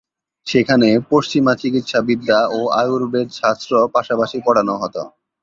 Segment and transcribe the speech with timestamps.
[0.47, 5.01] সেখানে পশ্চিমা চিকিৎসাবিদ্যা ও আয়ুর্বেদশাস্ত্র পাশাপাশি পড়ানো হতো।